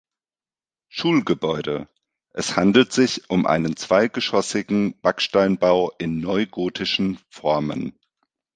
[0.89, 1.87] Schulgebäude:
[2.33, 7.93] Es handelt sich um einen zweigeschossigen Backsteinbau in neugotischen Formen.